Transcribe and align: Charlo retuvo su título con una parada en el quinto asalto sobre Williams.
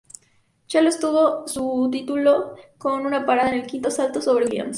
Charlo 0.65 0.89
retuvo 0.89 1.47
su 1.47 1.87
título 1.91 2.55
con 2.79 3.05
una 3.05 3.23
parada 3.23 3.49
en 3.53 3.59
el 3.61 3.67
quinto 3.67 3.89
asalto 3.89 4.19
sobre 4.19 4.45
Williams. 4.47 4.69